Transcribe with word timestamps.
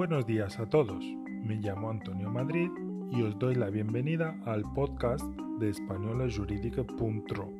buenos 0.00 0.24
días 0.24 0.58
a 0.58 0.66
todos. 0.66 1.04
Me 1.44 1.56
llamo 1.56 1.90
Antonio 1.90 2.30
Madrid 2.30 2.70
y 3.12 3.20
os 3.20 3.38
doy 3.38 3.54
la 3.54 3.68
bienvenida 3.68 4.34
al 4.46 4.62
podcast 4.72 5.26
de 5.58 5.68
españolajurídica.ro. 5.68 7.50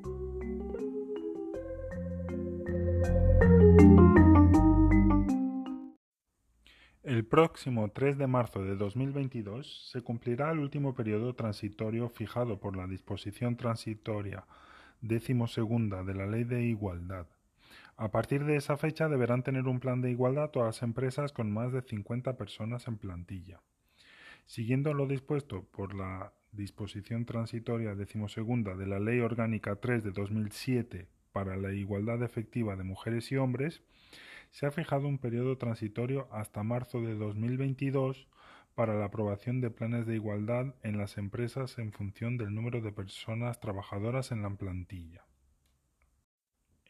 El 7.03 7.26
próximo 7.26 7.90
3 7.90 8.17
de 8.17 8.26
marzo 8.26 8.64
de 8.64 8.74
2022 8.74 9.91
se 9.91 10.00
cumplirá 10.00 10.50
el 10.53 10.60
último 10.60 10.95
periodo 10.95 11.35
transitorio 11.35 12.09
fijado 12.09 12.59
por 12.59 12.74
la 12.74 12.86
disposición 12.86 13.59
transitoria 13.59 14.46
decimosegunda 15.03 16.04
de 16.04 16.14
la 16.14 16.24
Ley 16.24 16.45
de 16.45 16.62
Igualdad 16.62 17.27
a 17.96 18.10
partir 18.10 18.44
de 18.44 18.56
esa 18.56 18.76
fecha 18.76 19.08
deberán 19.08 19.42
tener 19.42 19.66
un 19.66 19.80
plan 19.80 20.00
de 20.00 20.10
igualdad 20.10 20.50
todas 20.50 20.76
las 20.76 20.82
empresas 20.82 21.32
con 21.32 21.52
más 21.52 21.72
de 21.72 21.82
50 21.82 22.36
personas 22.36 22.86
en 22.88 22.96
plantilla. 22.96 23.60
Siguiendo 24.46 24.94
lo 24.94 25.06
dispuesto 25.06 25.64
por 25.64 25.94
la 25.94 26.32
disposición 26.52 27.24
transitoria 27.24 27.94
decimosegunda 27.94 28.74
de 28.74 28.86
la 28.86 28.98
Ley 28.98 29.20
Orgánica 29.20 29.76
3 29.76 30.02
de 30.02 30.10
2007 30.10 31.08
para 31.32 31.56
la 31.56 31.72
igualdad 31.72 32.22
efectiva 32.22 32.76
de 32.76 32.84
mujeres 32.84 33.30
y 33.30 33.36
hombres, 33.36 33.82
se 34.50 34.66
ha 34.66 34.70
fijado 34.70 35.06
un 35.06 35.18
periodo 35.18 35.58
transitorio 35.58 36.28
hasta 36.32 36.62
marzo 36.62 37.00
de 37.00 37.14
2022 37.14 38.26
para 38.74 38.94
la 38.94 39.06
aprobación 39.06 39.60
de 39.60 39.70
planes 39.70 40.06
de 40.06 40.14
igualdad 40.14 40.74
en 40.82 40.98
las 40.98 41.18
empresas 41.18 41.78
en 41.78 41.92
función 41.92 42.36
del 42.36 42.54
número 42.54 42.80
de 42.80 42.92
personas 42.92 43.60
trabajadoras 43.60 44.32
en 44.32 44.42
la 44.42 44.50
plantilla. 44.50 45.24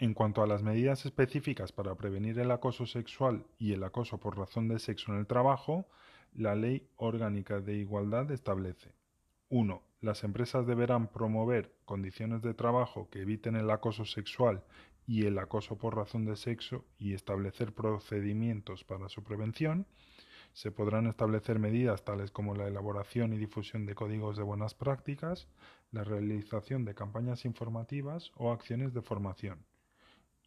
En 0.02 0.14
cuanto 0.14 0.42
a 0.42 0.46
las 0.46 0.62
medidas 0.62 1.04
específicas 1.04 1.72
para 1.72 1.94
prevenir 1.94 2.38
el 2.38 2.50
acoso 2.52 2.86
sexual 2.86 3.44
y 3.58 3.74
el 3.74 3.84
acoso 3.84 4.16
por 4.16 4.38
razón 4.38 4.66
de 4.66 4.78
sexo 4.78 5.12
en 5.12 5.18
el 5.18 5.26
trabajo, 5.26 5.84
la 6.32 6.54
Ley 6.54 6.88
Orgánica 6.96 7.60
de 7.60 7.74
Igualdad 7.74 8.30
establece 8.30 8.94
1. 9.50 9.82
Las 10.00 10.24
empresas 10.24 10.66
deberán 10.66 11.08
promover 11.08 11.74
condiciones 11.84 12.40
de 12.40 12.54
trabajo 12.54 13.10
que 13.10 13.20
eviten 13.20 13.56
el 13.56 13.70
acoso 13.70 14.06
sexual 14.06 14.64
y 15.06 15.26
el 15.26 15.38
acoso 15.38 15.76
por 15.76 15.96
razón 15.96 16.24
de 16.24 16.36
sexo 16.36 16.86
y 16.98 17.12
establecer 17.12 17.74
procedimientos 17.74 18.84
para 18.84 19.10
su 19.10 19.22
prevención. 19.22 19.86
Se 20.54 20.72
podrán 20.72 21.08
establecer 21.08 21.58
medidas 21.58 22.06
tales 22.06 22.30
como 22.30 22.54
la 22.54 22.68
elaboración 22.68 23.34
y 23.34 23.36
difusión 23.36 23.84
de 23.84 23.94
códigos 23.94 24.38
de 24.38 24.44
buenas 24.44 24.72
prácticas, 24.72 25.46
la 25.92 26.04
realización 26.04 26.86
de 26.86 26.94
campañas 26.94 27.44
informativas 27.44 28.32
o 28.36 28.50
acciones 28.50 28.94
de 28.94 29.02
formación. 29.02 29.66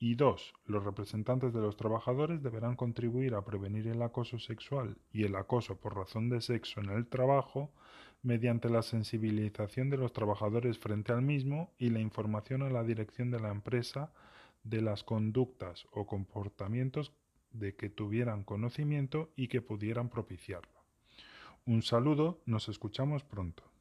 Y 0.05 0.15
dos, 0.15 0.53
los 0.65 0.83
representantes 0.83 1.53
de 1.53 1.61
los 1.61 1.77
trabajadores 1.77 2.43
deberán 2.43 2.75
contribuir 2.75 3.35
a 3.35 3.45
prevenir 3.45 3.87
el 3.87 4.01
acoso 4.01 4.37
sexual 4.37 4.97
y 5.13 5.23
el 5.23 5.33
acoso 5.33 5.79
por 5.79 5.95
razón 5.95 6.27
de 6.27 6.41
sexo 6.41 6.81
en 6.81 6.89
el 6.89 7.07
trabajo 7.07 7.71
mediante 8.21 8.67
la 8.67 8.81
sensibilización 8.81 9.89
de 9.89 9.95
los 9.95 10.11
trabajadores 10.11 10.77
frente 10.77 11.13
al 11.13 11.21
mismo 11.21 11.71
y 11.77 11.89
la 11.89 12.01
información 12.01 12.63
a 12.63 12.69
la 12.69 12.83
dirección 12.83 13.31
de 13.31 13.39
la 13.39 13.49
empresa 13.51 14.11
de 14.65 14.81
las 14.81 15.05
conductas 15.05 15.87
o 15.93 16.05
comportamientos 16.05 17.13
de 17.53 17.73
que 17.73 17.89
tuvieran 17.89 18.43
conocimiento 18.43 19.31
y 19.37 19.47
que 19.47 19.61
pudieran 19.61 20.09
propiciarlo. 20.09 20.83
Un 21.65 21.81
saludo, 21.81 22.41
nos 22.45 22.67
escuchamos 22.67 23.23
pronto. 23.23 23.72